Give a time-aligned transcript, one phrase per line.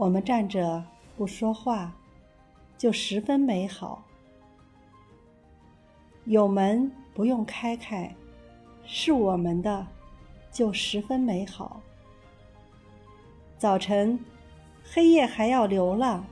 [0.00, 0.82] 我们站着
[1.14, 1.92] 不说话，
[2.78, 4.02] 就十分美好。
[6.24, 8.10] 有门不用开开，
[8.86, 9.86] 是我们的，
[10.50, 11.82] 就十分美好。
[13.58, 14.18] 早晨，
[14.82, 16.24] 黑夜还要流浪，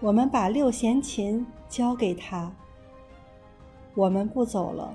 [0.00, 2.50] 我们把六弦琴交给他。
[3.94, 4.92] 我们不走了，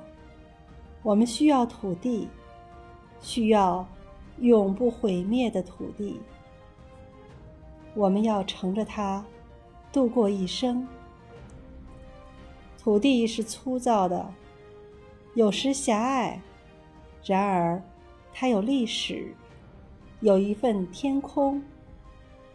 [1.01, 2.27] 我们需要土地，
[3.21, 3.87] 需要
[4.39, 6.19] 永不毁灭的土地。
[7.95, 9.25] 我们要乘着它
[9.91, 10.87] 度过一生。
[12.77, 14.33] 土地是粗糙的，
[15.35, 16.39] 有时狭隘，
[17.23, 17.81] 然而
[18.33, 19.35] 它有历史，
[20.21, 21.61] 有一份天空，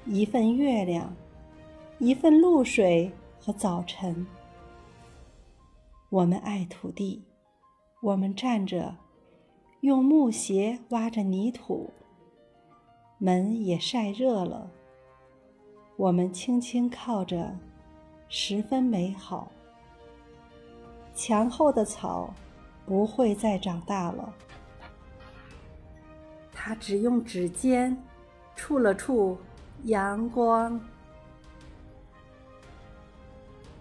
[0.07, 1.15] 一份月亮，
[1.99, 4.27] 一份露水和早晨。
[6.09, 7.23] 我们爱土地，
[8.01, 8.97] 我们站着，
[9.81, 11.91] 用木鞋挖着泥土，
[13.19, 14.71] 门也晒热了。
[15.97, 17.57] 我们轻轻靠着，
[18.29, 19.51] 十分美好。
[21.15, 22.35] 墙后的草
[22.85, 24.35] 不会再长大了。
[26.53, 27.97] 它只用指尖
[28.57, 29.39] 触了触
[29.85, 30.81] 阳光。